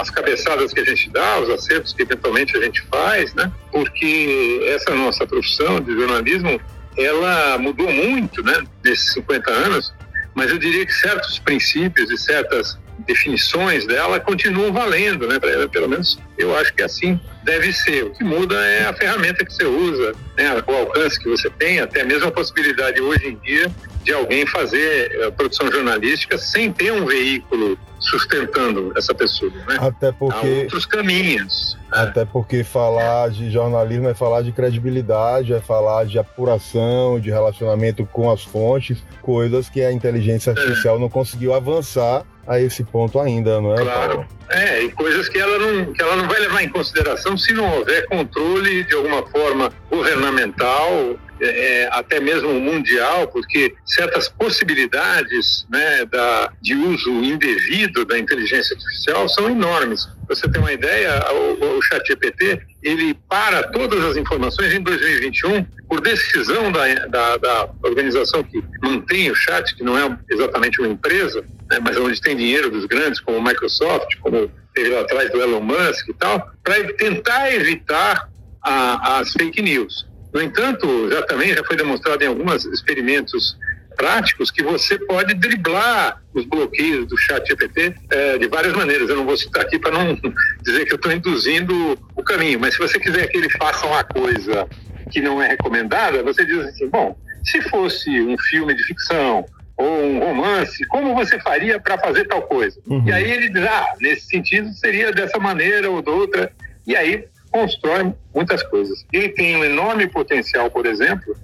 As 0.00 0.08
cabeçadas 0.08 0.72
que 0.72 0.80
a 0.80 0.84
gente 0.84 1.10
dá, 1.10 1.40
os 1.40 1.50
acertos 1.50 1.92
que 1.92 2.02
eventualmente 2.02 2.56
a 2.56 2.60
gente 2.62 2.80
faz, 2.90 3.34
né? 3.34 3.52
Porque 3.70 4.64
essa 4.74 4.94
nossa 4.94 5.26
profissão 5.26 5.78
de 5.80 5.92
jornalismo 5.92 6.58
ela 6.96 7.58
mudou 7.58 7.90
muito, 7.92 8.42
né, 8.42 8.62
nesses 8.84 9.12
50 9.14 9.50
anos, 9.50 9.92
mas 10.34 10.50
eu 10.50 10.58
diria 10.58 10.86
que 10.86 10.92
certos 10.92 11.38
princípios 11.38 12.10
e 12.10 12.16
certas 12.16 12.78
definições 13.00 13.86
dela 13.86 14.20
continuam 14.20 14.72
valendo, 14.72 15.26
né? 15.26 15.38
Pelo 15.70 15.88
menos 15.88 16.18
eu 16.38 16.56
acho 16.56 16.72
que 16.74 16.82
assim 16.82 17.18
deve 17.42 17.72
ser. 17.72 18.04
O 18.04 18.10
que 18.10 18.24
muda 18.24 18.54
é 18.54 18.86
a 18.86 18.92
ferramenta 18.92 19.44
que 19.44 19.52
você 19.52 19.64
usa, 19.64 20.14
né? 20.36 20.62
o 20.66 20.72
alcance 20.72 21.20
que 21.20 21.28
você 21.28 21.50
tem, 21.50 21.80
até 21.80 22.04
mesmo 22.04 22.28
a 22.28 22.32
possibilidade 22.32 23.00
hoje 23.00 23.28
em 23.28 23.36
dia 23.36 23.70
de 24.02 24.12
alguém 24.12 24.46
fazer 24.46 25.10
eh, 25.12 25.30
produção 25.30 25.70
jornalística 25.70 26.36
sem 26.36 26.70
ter 26.70 26.92
um 26.92 27.06
veículo 27.06 27.78
sustentando 28.04 28.92
essa 28.96 29.14
pessoa. 29.14 29.50
Né? 29.50 29.76
Até 29.78 30.12
porque. 30.12 30.46
Há 30.46 30.62
outros 30.62 30.86
caminhos. 30.86 31.78
Né? 31.90 31.98
Até 31.98 32.24
porque 32.24 32.64
falar 32.64 33.30
de 33.30 33.50
jornalismo 33.50 34.08
é 34.08 34.14
falar 34.14 34.42
de 34.42 34.52
credibilidade, 34.52 35.52
é 35.52 35.60
falar 35.60 36.04
de 36.04 36.18
apuração, 36.18 37.18
de 37.18 37.30
relacionamento 37.30 38.06
com 38.06 38.30
as 38.30 38.42
fontes, 38.42 39.02
coisas 39.22 39.68
que 39.68 39.82
a 39.82 39.92
inteligência 39.92 40.52
artificial 40.52 40.96
é. 40.96 40.98
não 40.98 41.08
conseguiu 41.08 41.54
avançar 41.54 42.24
a 42.46 42.60
esse 42.60 42.84
ponto 42.84 43.18
ainda, 43.18 43.60
não 43.60 43.74
é? 43.74 43.78
Claro. 43.78 44.26
É, 44.50 44.82
e 44.82 44.90
coisas 44.92 45.28
que 45.28 45.38
ela, 45.38 45.58
não, 45.58 45.92
que 45.92 46.02
ela 46.02 46.16
não 46.16 46.28
vai 46.28 46.38
levar 46.40 46.62
em 46.62 46.68
consideração 46.68 47.36
se 47.36 47.52
não 47.54 47.78
houver 47.78 48.06
controle 48.08 48.84
de 48.84 48.94
alguma 48.94 49.22
forma 49.26 49.72
governamental, 49.90 51.16
é, 51.40 51.46
é, 51.82 51.88
até 51.90 52.20
mesmo 52.20 52.52
mundial, 52.60 53.26
porque 53.28 53.74
certas 53.84 54.28
possibilidades 54.28 55.66
né, 55.68 56.04
da, 56.04 56.52
de 56.62 56.74
uso 56.74 57.10
indevido 57.10 58.04
da 58.04 58.18
inteligência 58.18 58.74
artificial 58.76 59.28
são 59.28 59.50
enormes. 59.50 60.08
você 60.28 60.48
tem 60.48 60.60
uma 60.60 60.72
ideia, 60.72 61.24
o, 61.32 61.78
o 61.78 61.82
ChatGPT 61.82 62.60
ele 62.82 63.14
para 63.28 63.64
todas 63.64 64.04
as 64.04 64.16
informações 64.16 64.72
em 64.74 64.80
2021 64.82 65.64
por 65.88 66.00
decisão 66.00 66.70
da, 66.70 66.94
da, 67.06 67.36
da, 67.36 67.68
organização 67.82 68.42
que 68.44 68.62
mantém 68.82 69.30
o 69.30 69.34
chat, 69.34 69.74
que 69.74 69.82
não 69.82 69.98
é 69.98 70.16
exatamente 70.30 70.80
uma 70.80 70.88
empresa, 70.88 71.44
né, 71.68 71.78
mas 71.82 71.96
onde 71.96 72.20
tem 72.20 72.36
dinheiro 72.36 72.70
dos 72.70 72.84
grandes, 72.84 73.20
como 73.20 73.42
Microsoft, 73.42 74.16
como 74.20 74.50
teve 74.72 74.90
lá 74.90 75.00
atrás 75.00 75.30
do 75.30 75.40
Elon 75.40 75.60
Musk 75.60 76.08
e 76.08 76.14
tal, 76.14 76.50
para 76.62 76.92
tentar 76.94 77.52
evitar 77.52 78.28
a, 78.62 79.18
as 79.18 79.32
fake 79.32 79.60
news. 79.62 80.06
No 80.34 80.42
entanto, 80.42 81.08
já 81.10 81.22
também 81.22 81.54
já 81.54 81.62
foi 81.62 81.76
demonstrado 81.76 82.24
em 82.24 82.26
alguns 82.26 82.64
experimentos 82.66 83.56
práticos 83.96 84.50
que 84.50 84.64
você 84.64 84.98
pode 84.98 85.32
driblar 85.34 86.20
os 86.34 86.44
bloqueios 86.44 87.06
do 87.06 87.16
chat 87.16 87.46
GPT 87.46 87.94
é, 88.10 88.38
de 88.38 88.48
várias 88.48 88.72
maneiras. 88.72 89.08
Eu 89.08 89.14
não 89.14 89.24
vou 89.24 89.36
citar 89.36 89.62
aqui 89.62 89.78
para 89.78 89.92
não 89.92 90.18
dizer 90.62 90.84
que 90.86 90.92
eu 90.92 90.96
estou 90.96 91.12
induzindo 91.12 91.96
o 92.16 92.22
caminho, 92.24 92.58
mas 92.58 92.74
se 92.74 92.80
você 92.80 92.98
quiser 92.98 93.28
que 93.28 93.38
ele 93.38 93.48
faça 93.50 93.86
uma 93.86 94.02
coisa 94.02 94.66
que 95.10 95.20
não 95.20 95.40
é 95.40 95.48
recomendada, 95.48 96.22
você 96.24 96.44
diz 96.44 96.58
assim, 96.58 96.88
bom, 96.88 97.16
se 97.44 97.62
fosse 97.62 98.10
um 98.20 98.36
filme 98.36 98.74
de 98.74 98.82
ficção 98.82 99.44
ou 99.76 100.04
um 100.04 100.18
romance, 100.18 100.84
como 100.86 101.14
você 101.14 101.38
faria 101.38 101.78
para 101.78 101.96
fazer 101.98 102.24
tal 102.24 102.42
coisa? 102.42 102.80
Uhum. 102.86 103.06
E 103.06 103.12
aí 103.12 103.30
ele 103.30 103.48
diz, 103.50 103.62
ah, 103.64 103.86
nesse 104.00 104.26
sentido 104.26 104.72
seria 104.72 105.12
dessa 105.12 105.38
maneira 105.38 105.88
ou 105.88 106.02
de 106.02 106.10
outra. 106.10 106.50
E 106.86 106.96
aí 106.96 107.24
constrói 107.54 108.12
muitas 108.34 108.64
coisas. 108.64 109.06
Ele 109.12 109.28
tem 109.28 109.56
um 109.56 109.64
enorme 109.64 110.08
potencial, 110.08 110.68
por 110.68 110.84
exemplo, 110.86 111.36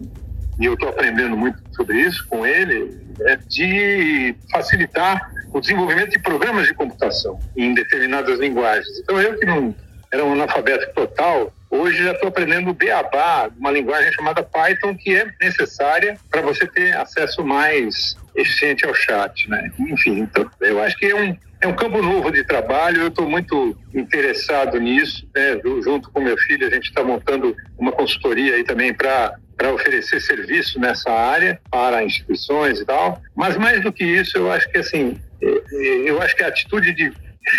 e 0.58 0.66
eu 0.66 0.74
estou 0.74 0.88
aprendendo 0.88 1.36
muito 1.36 1.62
sobre 1.72 2.00
isso 2.00 2.26
com 2.28 2.44
ele, 2.44 3.00
é 3.20 3.36
de 3.36 4.34
facilitar 4.50 5.30
o 5.52 5.60
desenvolvimento 5.60 6.10
de 6.10 6.18
programas 6.18 6.66
de 6.66 6.74
computação 6.74 7.38
em 7.56 7.72
determinadas 7.74 8.40
linguagens. 8.40 8.98
Então, 8.98 9.20
eu 9.20 9.38
que 9.38 9.46
não 9.46 9.72
era 10.10 10.24
um 10.24 10.32
analfabeto 10.32 10.92
total, 10.94 11.52
hoje 11.70 12.02
já 12.02 12.10
estou 12.10 12.28
aprendendo 12.28 12.70
o 12.70 12.74
beabá, 12.74 13.48
uma 13.56 13.70
linguagem 13.70 14.12
chamada 14.12 14.42
Python, 14.42 14.96
que 14.96 15.14
é 15.14 15.30
necessária 15.40 16.18
para 16.28 16.40
você 16.40 16.66
ter 16.66 16.96
acesso 16.96 17.44
mais 17.44 18.16
eficiente 18.34 18.84
ao 18.84 18.92
chat. 18.94 19.48
Né? 19.48 19.70
Enfim, 19.78 20.18
então, 20.18 20.50
eu 20.60 20.82
acho 20.82 20.96
que 20.96 21.06
é 21.06 21.14
um, 21.14 21.36
é 21.60 21.66
um 21.66 21.74
campo 21.74 22.00
novo 22.00 22.30
de 22.30 22.42
trabalho, 22.44 23.02
eu 23.02 23.08
estou 23.08 23.28
muito 23.28 23.76
interessado 23.94 24.78
nisso. 24.80 25.28
Né? 25.34 25.60
Junto 25.82 26.10
com 26.10 26.20
meu 26.20 26.36
filho, 26.38 26.66
a 26.66 26.70
gente 26.70 26.88
está 26.88 27.04
montando 27.04 27.54
uma 27.78 27.92
consultoria 27.92 28.54
aí 28.54 28.64
também 28.64 28.94
para 28.94 29.34
para 29.56 29.74
oferecer 29.74 30.22
serviço 30.22 30.80
nessa 30.80 31.10
área 31.10 31.60
para 31.70 32.02
instituições 32.02 32.80
e 32.80 32.84
tal. 32.86 33.20
Mas 33.36 33.58
mais 33.58 33.82
do 33.82 33.92
que 33.92 34.02
isso, 34.02 34.38
eu 34.38 34.50
acho 34.50 34.66
que 34.70 34.78
assim, 34.78 35.20
é, 35.42 35.46
é, 35.46 36.10
eu 36.10 36.22
acho 36.22 36.34
que 36.34 36.42
a 36.42 36.48
atitude 36.48 36.94
de 36.94 37.12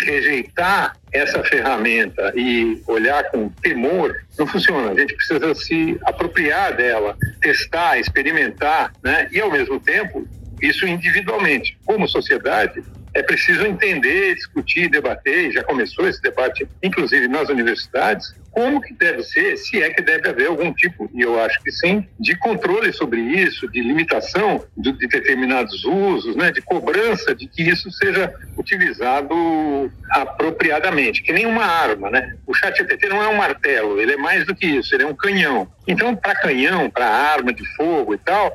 rejeitar 0.04 0.96
essa 1.12 1.44
ferramenta 1.44 2.32
e 2.34 2.82
olhar 2.88 3.30
com 3.30 3.48
temor 3.48 4.16
não 4.36 4.48
funciona. 4.48 4.90
A 4.90 4.98
gente 4.98 5.14
precisa 5.14 5.54
se 5.54 5.96
apropriar 6.02 6.74
dela, 6.74 7.16
testar, 7.40 8.00
experimentar, 8.00 8.92
né? 9.00 9.28
E 9.30 9.40
ao 9.40 9.52
mesmo 9.52 9.78
tempo 9.78 10.26
isso 10.60 10.86
individualmente. 10.86 11.76
Como 11.84 12.08
sociedade, 12.08 12.82
é 13.14 13.22
preciso 13.22 13.66
entender, 13.66 14.34
discutir, 14.34 14.88
debater, 14.88 15.52
já 15.52 15.62
começou 15.62 16.08
esse 16.08 16.20
debate, 16.22 16.66
inclusive 16.82 17.28
nas 17.28 17.48
universidades, 17.48 18.34
como 18.50 18.82
que 18.82 18.92
deve 18.92 19.22
ser, 19.22 19.56
se 19.56 19.82
é 19.82 19.90
que 19.90 20.02
deve 20.02 20.28
haver 20.28 20.46
algum 20.46 20.72
tipo, 20.74 21.10
e 21.14 21.22
eu 21.22 21.40
acho 21.40 21.60
que 21.62 21.72
sim, 21.72 22.06
de 22.20 22.36
controle 22.36 22.92
sobre 22.92 23.20
isso, 23.20 23.66
de 23.68 23.80
limitação 23.80 24.62
de, 24.76 24.92
de 24.92 25.08
determinados 25.08 25.84
usos, 25.84 26.36
né, 26.36 26.52
de 26.52 26.60
cobrança 26.60 27.34
de 27.34 27.46
que 27.46 27.62
isso 27.62 27.90
seja 27.90 28.32
utilizado 28.56 29.90
apropriadamente, 30.10 31.22
que 31.22 31.32
nem 31.32 31.46
uma 31.46 31.64
arma, 31.64 32.10
né? 32.10 32.36
O 32.46 32.52
chat 32.52 32.76
GPT 32.76 33.08
não 33.08 33.22
é 33.22 33.28
um 33.28 33.36
martelo, 33.36 33.98
ele 33.98 34.12
é 34.12 34.16
mais 34.18 34.46
do 34.46 34.54
que 34.54 34.66
isso, 34.66 34.94
ele 34.94 35.04
é 35.04 35.06
um 35.06 35.14
canhão. 35.14 35.66
Então, 35.88 36.14
para 36.14 36.34
canhão, 36.34 36.90
para 36.90 37.06
arma 37.06 37.54
de 37.54 37.64
fogo 37.74 38.14
e 38.14 38.18
tal, 38.18 38.54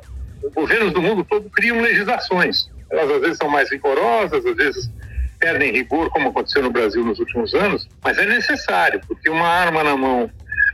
governos 0.54 0.94
do 0.94 1.02
mundo 1.02 1.24
todo 1.24 1.50
criam 1.50 1.82
legislações. 1.82 2.70
Elas 2.90 3.12
às 3.12 3.22
vezes 3.22 3.38
são 3.38 3.50
mais 3.50 3.70
rigorosas, 3.72 4.46
às 4.46 4.56
vezes 4.56 4.90
perdem 5.40 5.72
rigor, 5.72 6.10
como 6.10 6.30
aconteceu 6.30 6.64
no 6.64 6.72
Brasil 6.72 7.04
nos 7.04 7.20
últimos 7.20 7.54
anos, 7.54 7.88
mas 8.04 8.18
é 8.18 8.26
necessário, 8.26 9.00
porque 9.08 9.30
uma 9.30 9.48
arma 9.48 9.84
na 9.84 9.96
mão 9.96 10.30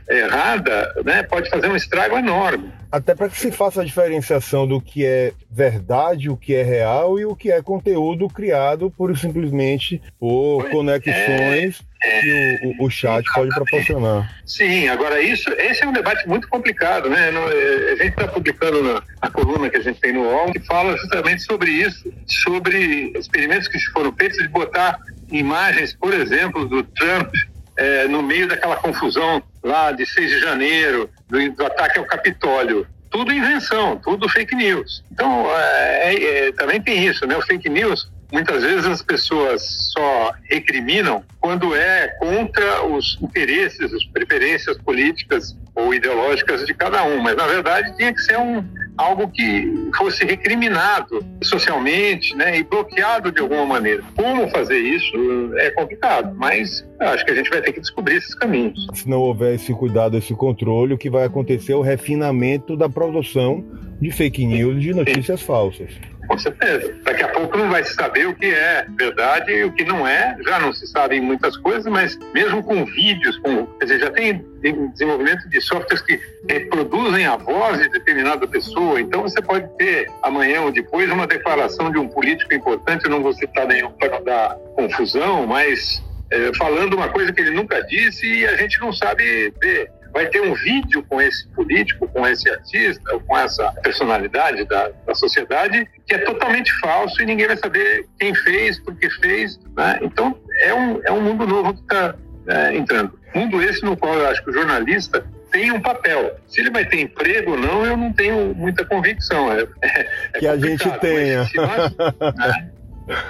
errada 0.08 0.94
né, 1.04 1.22
pode 1.22 1.48
fazer 1.48 1.68
um 1.68 1.76
estrago 1.76 2.16
enorme. 2.16 2.70
Até 2.90 3.14
para 3.14 3.28
que 3.28 3.36
se 3.36 3.50
faça 3.50 3.82
a 3.82 3.84
diferenciação 3.84 4.68
do 4.68 4.80
que 4.80 5.04
é 5.04 5.32
verdade, 5.50 6.30
o 6.30 6.36
que 6.36 6.54
é 6.54 6.62
real 6.62 7.18
e 7.18 7.24
o 7.24 7.34
que 7.34 7.50
é 7.50 7.60
conteúdo 7.60 8.28
criado 8.28 8.90
por 8.90 9.16
simplesmente 9.18 10.00
por 10.18 10.68
conexões 10.70 11.82
é, 12.00 12.18
é, 12.18 12.20
que 12.20 12.66
o, 12.78 12.84
o, 12.84 12.90
chat 12.90 13.24
pode 13.34 13.48
proporcionar. 13.50 14.30
Sim, 14.46 14.88
agora 14.88 15.20
isso, 15.20 15.50
esse 15.58 15.82
é 15.82 15.88
um 15.88 15.92
debate 15.92 16.28
muito 16.28 16.48
complicado, 16.48 17.10
né? 17.10 17.30
É, 17.30 17.92
a 17.92 17.96
gente 17.96 18.10
está 18.10 18.28
publicando 18.28 18.82
na, 18.82 19.02
na, 19.22 19.30
coluna 19.30 19.68
que 19.68 19.78
a 19.78 19.82
gente 19.82 20.00
tem 20.00 20.12
no 20.12 20.22
UOL 20.22 20.52
que 20.52 20.60
fala 20.60 20.96
justamente 20.96 21.42
sobre 21.42 21.70
isso, 21.72 22.12
sobre 22.26 23.12
experimentos 23.16 23.66
que 23.66 23.80
foram 23.86 24.12
feitos 24.12 24.38
de 24.38 24.48
botar 24.48 24.98
imagens, 25.32 25.94
por 25.94 26.14
exemplo, 26.14 26.68
do 26.68 26.84
Trump 26.84 27.32
é, 27.76 28.06
no 28.06 28.22
meio 28.22 28.46
daquela 28.46 28.76
confusão 28.76 29.42
lá 29.64 29.90
de 29.90 30.04
6 30.04 30.30
de 30.30 30.40
janeiro, 30.40 31.10
do, 31.28 31.50
do 31.52 31.66
ataque 31.66 31.98
ao 31.98 32.04
Capitólio. 32.04 32.86
Tudo 33.10 33.32
invenção, 33.32 33.96
tudo 33.96 34.28
fake 34.28 34.54
news. 34.54 35.02
Então, 35.10 35.46
é, 35.56 36.14
é, 36.14 36.48
é 36.48 36.52
também 36.52 36.80
tem 36.80 37.04
isso, 37.04 37.26
né? 37.26 37.36
O 37.36 37.42
fake 37.42 37.68
news 37.68 38.08
muitas 38.32 38.64
vezes 38.64 38.84
as 38.84 39.00
pessoas 39.00 39.92
só 39.92 40.34
recriminam 40.50 41.24
quando 41.40 41.74
é 41.74 42.08
contra 42.18 42.84
os 42.84 43.16
interesses, 43.22 43.92
as 43.92 44.04
preferências 44.06 44.76
políticas 44.78 45.56
ou 45.74 45.94
ideológicas 45.94 46.66
de 46.66 46.74
cada 46.74 47.04
um, 47.04 47.20
mas 47.20 47.36
na 47.36 47.46
verdade 47.46 47.96
tinha 47.96 48.12
que 48.12 48.20
ser 48.20 48.36
um, 48.36 48.64
algo 48.96 49.28
que 49.28 49.90
fosse 49.96 50.24
recriminado 50.24 51.24
socialmente 51.42 52.34
né, 52.36 52.58
e 52.58 52.62
bloqueado 52.62 53.32
de 53.32 53.40
alguma 53.40 53.66
maneira. 53.66 54.02
Como 54.16 54.48
fazer 54.50 54.78
isso 54.78 55.16
é 55.56 55.70
complicado, 55.70 56.34
mas 56.36 56.86
acho 57.00 57.24
que 57.24 57.30
a 57.30 57.34
gente 57.34 57.50
vai 57.50 57.60
ter 57.60 57.72
que 57.72 57.80
descobrir 57.80 58.16
esses 58.16 58.34
caminhos. 58.34 58.86
Se 58.94 59.08
não 59.08 59.18
houver 59.18 59.54
esse 59.54 59.72
cuidado, 59.72 60.16
esse 60.16 60.34
controle, 60.34 60.94
o 60.94 60.98
que 60.98 61.10
vai 61.10 61.24
acontecer 61.24 61.72
é 61.72 61.76
o 61.76 61.82
refinamento 61.82 62.76
da 62.76 62.88
produção 62.88 63.64
de 64.00 64.10
fake 64.10 64.46
news, 64.46 64.82
de 64.82 64.92
notícias 64.92 65.42
falsas. 65.42 65.90
Com 66.26 66.38
certeza. 66.38 66.94
Daqui 67.02 67.22
a 67.22 67.28
pouco 67.28 67.56
não 67.56 67.70
vai 67.70 67.84
se 67.84 67.94
saber 67.94 68.26
o 68.26 68.34
que 68.34 68.46
é 68.46 68.86
verdade 68.96 69.52
e 69.52 69.64
o 69.64 69.72
que 69.72 69.84
não 69.84 70.06
é. 70.06 70.36
Já 70.42 70.58
não 70.58 70.72
se 70.72 70.86
sabe 70.86 71.20
muitas 71.20 71.56
coisas, 71.56 71.84
mas 71.86 72.18
mesmo 72.32 72.62
com 72.62 72.84
vídeos, 72.84 73.36
com, 73.38 73.66
quer 73.78 73.84
dizer, 73.84 74.00
já 74.00 74.10
tem 74.10 74.44
desenvolvimento 74.92 75.48
de 75.48 75.60
softwares 75.60 76.00
que 76.02 76.18
reproduzem 76.48 77.26
a 77.26 77.36
voz 77.36 77.78
de 77.78 77.88
determinada 77.90 78.46
pessoa. 78.46 79.00
Então 79.00 79.22
você 79.22 79.40
pode 79.42 79.68
ter 79.76 80.10
amanhã 80.22 80.62
ou 80.62 80.72
depois 80.72 81.10
uma 81.10 81.26
declaração 81.26 81.90
de 81.90 81.98
um 81.98 82.08
político 82.08 82.54
importante, 82.54 83.04
eu 83.04 83.10
não 83.10 83.22
vou 83.22 83.34
citar 83.34 83.66
nenhum 83.66 83.90
para 83.90 84.20
dar 84.20 84.56
confusão, 84.76 85.46
mas 85.46 86.02
é, 86.30 86.52
falando 86.54 86.94
uma 86.94 87.08
coisa 87.08 87.32
que 87.32 87.40
ele 87.40 87.50
nunca 87.50 87.82
disse 87.82 88.26
e 88.26 88.46
a 88.46 88.56
gente 88.56 88.80
não 88.80 88.92
sabe 88.92 89.52
ver 89.60 89.90
vai 90.14 90.26
ter 90.28 90.40
um 90.40 90.54
vídeo 90.54 91.04
com 91.08 91.20
esse 91.20 91.46
político, 91.48 92.06
com 92.06 92.26
esse 92.26 92.48
artista, 92.48 93.18
com 93.18 93.36
essa 93.36 93.72
personalidade 93.82 94.64
da, 94.64 94.88
da 95.04 95.14
sociedade, 95.14 95.86
que 96.06 96.14
é 96.14 96.18
totalmente 96.18 96.72
falso 96.78 97.20
e 97.20 97.26
ninguém 97.26 97.48
vai 97.48 97.56
saber 97.56 98.06
quem 98.18 98.32
fez, 98.32 98.78
por 98.78 98.94
que 98.94 99.10
fez. 99.10 99.58
Né? 99.76 99.98
Então, 100.02 100.38
é 100.62 100.72
um, 100.72 101.00
é 101.04 101.10
um 101.10 101.20
mundo 101.20 101.44
novo 101.44 101.74
que 101.74 101.80
está 101.80 102.14
é, 102.46 102.76
entrando. 102.76 103.18
Mundo 103.34 103.60
esse 103.60 103.84
no 103.84 103.96
qual 103.96 104.14
eu 104.14 104.28
acho 104.28 104.42
que 104.44 104.50
o 104.50 104.54
jornalista 104.54 105.26
tem 105.50 105.72
um 105.72 105.80
papel. 105.80 106.36
Se 106.46 106.60
ele 106.60 106.70
vai 106.70 106.84
ter 106.84 107.00
emprego 107.00 107.52
ou 107.52 107.58
não, 107.58 107.84
eu 107.84 107.96
não 107.96 108.12
tenho 108.12 108.54
muita 108.54 108.84
convicção. 108.84 109.52
É, 109.52 109.66
é 109.82 110.38
que 110.38 110.46
a 110.46 110.56
gente 110.56 110.88
tenha. 111.00 111.40
Nós, 111.40 111.96
né? 112.36 112.70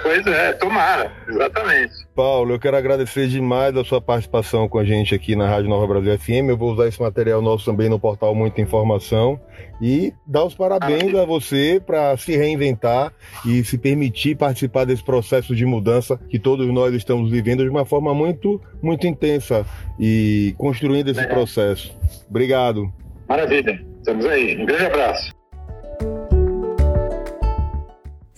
Pois 0.01 0.25
é, 0.25 0.53
tomara, 0.53 1.11
exatamente. 1.27 1.93
Paulo, 2.15 2.53
eu 2.53 2.59
quero 2.59 2.77
agradecer 2.77 3.27
demais 3.27 3.75
a 3.75 3.83
sua 3.83 3.99
participação 3.99 4.69
com 4.69 4.79
a 4.79 4.85
gente 4.85 5.13
aqui 5.13 5.35
na 5.35 5.49
Rádio 5.49 5.69
Nova 5.69 5.85
Brasil 5.85 6.17
FM. 6.17 6.49
Eu 6.49 6.57
vou 6.57 6.71
usar 6.71 6.87
esse 6.87 7.01
material 7.01 7.41
nosso 7.41 7.65
também 7.65 7.89
no 7.89 7.99
portal 7.99 8.33
Muita 8.33 8.61
Informação 8.61 9.39
e 9.81 10.13
dar 10.25 10.45
os 10.45 10.55
parabéns 10.55 11.13
a 11.15 11.25
você 11.25 11.81
para 11.85 12.15
se 12.15 12.37
reinventar 12.37 13.11
e 13.45 13.63
se 13.65 13.77
permitir 13.77 14.35
participar 14.35 14.85
desse 14.85 15.03
processo 15.03 15.53
de 15.53 15.65
mudança 15.65 16.17
que 16.29 16.39
todos 16.39 16.65
nós 16.67 16.93
estamos 16.93 17.29
vivendo 17.29 17.63
de 17.63 17.69
uma 17.69 17.83
forma 17.83 18.13
muito, 18.13 18.61
muito 18.81 19.05
intensa 19.05 19.65
e 19.99 20.55
construindo 20.57 21.09
esse 21.09 21.19
Legal. 21.19 21.35
processo. 21.35 21.93
Obrigado. 22.29 22.93
Maravilha. 23.27 23.83
Estamos 23.97 24.25
aí. 24.25 24.55
Um 24.57 24.65
grande 24.65 24.85
abraço. 24.85 25.35